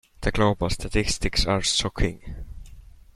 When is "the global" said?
0.21-0.71